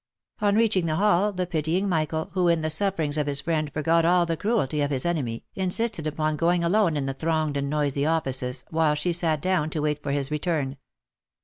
[0.39, 4.03] On reaching the hall, the pitying Michael, who in the sufferings of his friend forgot
[4.03, 8.03] all the cruelty of his enemy, insisted upon going alone into the thronged and noisy
[8.07, 10.77] offices, while she sat down to wait for his return.